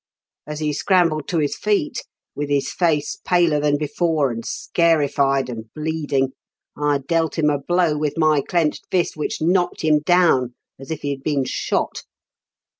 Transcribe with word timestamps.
"As 0.47 0.61
he 0.61 0.73
scrambled 0.73 1.27
to 1.27 1.37
his 1.37 1.55
feet, 1.55 2.03
with 2.33 2.49
his 2.49 2.71
face 2.73 3.19
paler 3.23 3.59
than 3.59 3.77
before, 3.77 4.31
and 4.31 4.43
scarified 4.43 5.47
and 5.47 5.71
bleeding, 5.75 6.29
I 6.75 6.97
dealt 7.07 7.37
him 7.37 7.51
a 7.51 7.59
blow 7.59 7.95
with 7.99 8.17
my 8.17 8.41
clenched 8.41 8.87
fist 8.89 9.15
which 9.15 9.43
knocked 9.43 9.81
him 9.83 9.99
down 9.99 10.55
as 10.79 10.89
if 10.89 11.03
he 11.03 11.11
had 11.11 11.21
been 11.21 11.43
^hot. 11.43 12.01